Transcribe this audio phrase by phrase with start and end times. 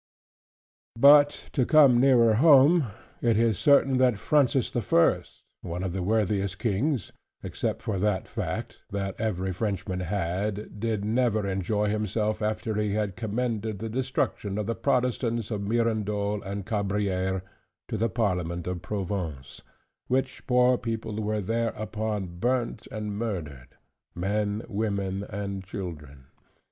[0.99, 2.85] But to come nearer home;
[3.21, 7.11] it is certain that Francis the First, one of the worthiest kings
[7.43, 13.15] (except for that fact) that ever Frenchmen had, did never enjoy himself, after he had
[13.15, 17.43] commended the destruction of the Protestants of Mirandol and Cabrieres,
[17.87, 19.61] to the Parliament of Provence,
[20.07, 23.77] which poor people were thereupon burnt and murdered;
[24.15, 26.25] men, women, and children.